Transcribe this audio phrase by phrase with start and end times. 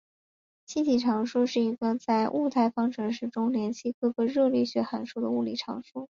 [0.65, 6.09] 气体常数是一个在物态方程式中连系各个热力学函数的物理常数。